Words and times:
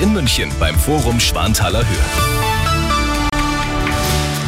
in 0.00 0.12
München 0.14 0.50
beim 0.58 0.78
Forum 0.78 1.20
Schwanthaler 1.20 1.84
Höhe. 1.86 1.98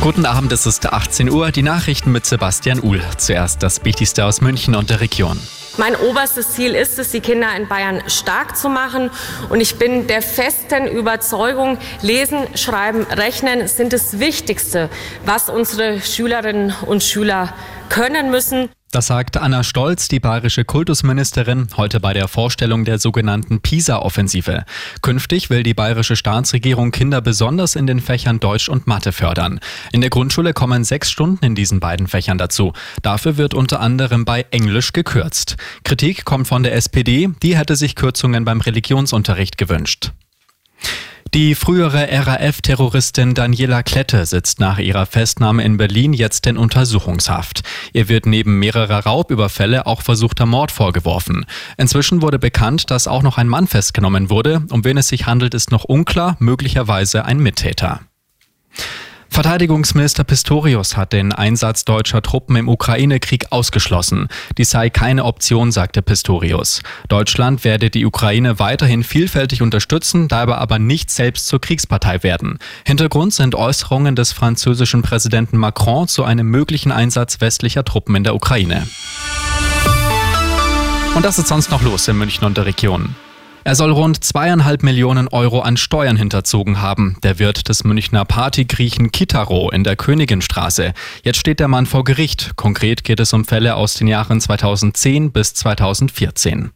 Guten 0.00 0.24
Abend, 0.24 0.50
es 0.50 0.66
ist 0.66 0.90
18 0.90 1.30
Uhr. 1.30 1.52
Die 1.52 1.62
Nachrichten 1.62 2.10
mit 2.10 2.24
Sebastian 2.24 2.80
Uhl. 2.80 3.02
Zuerst 3.18 3.62
das 3.62 3.84
Wichtigste 3.84 4.24
aus 4.24 4.40
München 4.40 4.74
und 4.74 4.88
der 4.88 5.00
Region. 5.00 5.38
Mein 5.76 5.94
oberstes 5.96 6.52
Ziel 6.52 6.74
ist 6.74 6.98
es, 6.98 7.12
die 7.12 7.20
Kinder 7.20 7.48
in 7.56 7.68
Bayern 7.68 8.02
stark 8.06 8.56
zu 8.56 8.68
machen. 8.68 9.10
Und 9.48 9.60
ich 9.60 9.76
bin 9.76 10.06
der 10.06 10.22
festen 10.22 10.86
Überzeugung, 10.86 11.78
Lesen, 12.00 12.46
Schreiben, 12.56 13.04
Rechnen 13.04 13.68
sind 13.68 13.92
das 13.92 14.18
Wichtigste, 14.18 14.90
was 15.24 15.48
unsere 15.48 16.00
Schülerinnen 16.00 16.74
und 16.86 17.02
Schüler 17.02 17.54
können 17.88 18.30
müssen. 18.30 18.70
Das 18.92 19.06
sagt 19.06 19.38
Anna 19.38 19.64
Stolz, 19.64 20.08
die 20.08 20.20
bayerische 20.20 20.66
Kultusministerin, 20.66 21.66
heute 21.78 21.98
bei 21.98 22.12
der 22.12 22.28
Vorstellung 22.28 22.84
der 22.84 22.98
sogenannten 22.98 23.62
PISA-Offensive. 23.62 24.66
Künftig 25.00 25.48
will 25.48 25.62
die 25.62 25.72
bayerische 25.72 26.14
Staatsregierung 26.14 26.90
Kinder 26.90 27.22
besonders 27.22 27.74
in 27.74 27.86
den 27.86 28.00
Fächern 28.00 28.38
Deutsch 28.38 28.68
und 28.68 28.86
Mathe 28.86 29.12
fördern. 29.12 29.60
In 29.92 30.02
der 30.02 30.10
Grundschule 30.10 30.52
kommen 30.52 30.84
sechs 30.84 31.10
Stunden 31.10 31.42
in 31.42 31.54
diesen 31.54 31.80
beiden 31.80 32.06
Fächern 32.06 32.36
dazu. 32.36 32.74
Dafür 33.00 33.38
wird 33.38 33.54
unter 33.54 33.80
anderem 33.80 34.26
bei 34.26 34.44
Englisch 34.50 34.92
gekürzt. 34.92 35.56
Kritik 35.84 36.26
kommt 36.26 36.46
von 36.46 36.62
der 36.62 36.74
SPD, 36.74 37.30
die 37.42 37.56
hätte 37.56 37.76
sich 37.76 37.94
Kürzungen 37.94 38.44
beim 38.44 38.60
Religionsunterricht 38.60 39.56
gewünscht. 39.56 40.12
Die 41.34 41.54
frühere 41.54 42.08
RAF-Terroristin 42.26 43.32
Daniela 43.32 43.82
Klette 43.82 44.26
sitzt 44.26 44.60
nach 44.60 44.78
ihrer 44.78 45.06
Festnahme 45.06 45.64
in 45.64 45.78
Berlin 45.78 46.12
jetzt 46.12 46.46
in 46.46 46.58
Untersuchungshaft. 46.58 47.62
Ihr 47.94 48.10
wird 48.10 48.26
neben 48.26 48.58
mehrerer 48.58 49.06
Raubüberfälle 49.06 49.86
auch 49.86 50.02
versuchter 50.02 50.44
Mord 50.44 50.70
vorgeworfen. 50.70 51.46
Inzwischen 51.78 52.20
wurde 52.20 52.38
bekannt, 52.38 52.90
dass 52.90 53.08
auch 53.08 53.22
noch 53.22 53.38
ein 53.38 53.48
Mann 53.48 53.66
festgenommen 53.66 54.28
wurde. 54.28 54.62
Um 54.68 54.84
wen 54.84 54.98
es 54.98 55.08
sich 55.08 55.24
handelt, 55.24 55.54
ist 55.54 55.70
noch 55.70 55.84
unklar, 55.84 56.36
möglicherweise 56.38 57.24
ein 57.24 57.38
Mittäter. 57.38 58.00
Verteidigungsminister 59.32 60.24
Pistorius 60.24 60.98
hat 60.98 61.14
den 61.14 61.32
Einsatz 61.32 61.86
deutscher 61.86 62.20
Truppen 62.20 62.54
im 62.54 62.68
Ukraine-Krieg 62.68 63.46
ausgeschlossen. 63.48 64.28
Dies 64.58 64.68
sei 64.68 64.90
keine 64.90 65.24
Option, 65.24 65.72
sagte 65.72 66.02
Pistorius. 66.02 66.82
Deutschland 67.08 67.64
werde 67.64 67.88
die 67.88 68.04
Ukraine 68.04 68.58
weiterhin 68.58 69.02
vielfältig 69.02 69.62
unterstützen, 69.62 70.28
dabei 70.28 70.56
aber 70.56 70.78
nicht 70.78 71.10
selbst 71.10 71.46
zur 71.46 71.62
Kriegspartei 71.62 72.22
werden. 72.22 72.58
Hintergrund 72.84 73.32
sind 73.32 73.54
Äußerungen 73.54 74.16
des 74.16 74.32
französischen 74.32 75.00
Präsidenten 75.00 75.56
Macron 75.56 76.08
zu 76.08 76.24
einem 76.24 76.48
möglichen 76.48 76.92
Einsatz 76.92 77.40
westlicher 77.40 77.84
Truppen 77.84 78.14
in 78.14 78.24
der 78.24 78.34
Ukraine. 78.34 78.86
Und 81.14 81.24
das 81.24 81.38
ist 81.38 81.48
sonst 81.48 81.70
noch 81.70 81.80
los 81.80 82.06
in 82.06 82.18
München 82.18 82.44
und 82.44 82.58
der 82.58 82.66
Region. 82.66 83.14
Er 83.64 83.76
soll 83.76 83.92
rund 83.92 84.24
zweieinhalb 84.24 84.82
Millionen 84.82 85.28
Euro 85.28 85.60
an 85.60 85.76
Steuern 85.76 86.16
hinterzogen 86.16 86.80
haben. 86.80 87.16
Der 87.22 87.38
Wirt 87.38 87.68
des 87.68 87.84
Münchner 87.84 88.24
Partygriechen 88.24 89.12
Kitaro 89.12 89.70
in 89.70 89.84
der 89.84 89.94
Königinstraße. 89.94 90.94
Jetzt 91.22 91.38
steht 91.38 91.60
der 91.60 91.68
Mann 91.68 91.86
vor 91.86 92.02
Gericht. 92.02 92.56
Konkret 92.56 93.04
geht 93.04 93.20
es 93.20 93.32
um 93.32 93.44
Fälle 93.44 93.76
aus 93.76 93.94
den 93.94 94.08
Jahren 94.08 94.40
2010 94.40 95.30
bis 95.30 95.54
2014. 95.54 96.72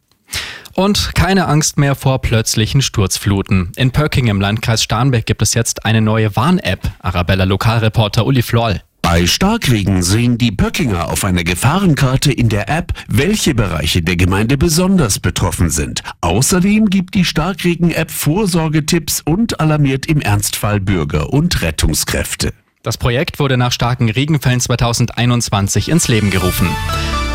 Und 0.75 1.15
keine 1.15 1.47
Angst 1.47 1.77
mehr 1.77 1.95
vor 1.95 2.21
plötzlichen 2.21 2.81
Sturzfluten. 2.81 3.71
In 3.75 3.91
Pöcking 3.91 4.27
im 4.27 4.39
Landkreis 4.39 4.83
Starnberg 4.83 5.25
gibt 5.25 5.41
es 5.41 5.55
jetzt 5.55 5.85
eine 5.85 6.01
neue 6.01 6.35
Warn-App. 6.35 6.91
Arabella 6.99 7.43
Lokalreporter 7.43 8.25
Uli 8.25 8.43
Floll. 8.43 8.81
Bei 9.09 9.25
Starkregen 9.25 10.03
sehen 10.03 10.37
die 10.37 10.51
Pöckinger 10.51 11.09
auf 11.09 11.23
einer 11.23 11.45
Gefahrenkarte 11.45 12.29
in 12.29 12.49
der 12.49 12.67
App, 12.67 12.91
welche 13.07 13.55
Bereiche 13.55 14.01
der 14.01 14.17
Gemeinde 14.17 14.57
besonders 14.57 15.21
betroffen 15.21 15.69
sind. 15.69 16.03
Außerdem 16.19 16.89
gibt 16.89 17.15
die 17.15 17.23
Starkregen-App 17.23 18.11
Vorsorgetipps 18.11 19.21
und 19.21 19.61
alarmiert 19.61 20.07
im 20.07 20.19
Ernstfall 20.19 20.81
Bürger 20.81 21.31
und 21.31 21.61
Rettungskräfte. 21.61 22.53
Das 22.83 22.97
Projekt 22.97 23.39
wurde 23.39 23.55
nach 23.55 23.71
starken 23.71 24.09
Regenfällen 24.09 24.59
2021 24.59 25.87
ins 25.87 26.09
Leben 26.09 26.29
gerufen. 26.29 26.67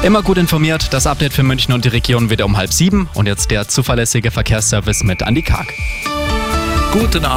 Immer 0.03 0.23
gut 0.23 0.37
informiert, 0.37 0.93
das 0.93 1.07
Update 1.07 1.33
für 1.33 1.43
München 1.43 1.73
und 1.73 1.87
die 1.87 1.89
Region 1.89 2.29
wieder 2.29 2.45
um 2.45 2.59
halb 2.59 2.75
sieben 2.75 3.09
und 3.15 3.25
jetzt 3.25 3.51
der 3.51 3.67
zuverlässige 3.67 4.31
Verkehrsservice 4.31 5.05
mit 5.05 5.23
Andi 5.23 5.41
Karg. 5.41 5.73
Guten 6.93 7.25
Abend. 7.25 7.31